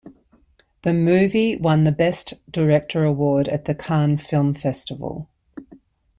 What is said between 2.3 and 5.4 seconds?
Director award at the Cannes Film Festival.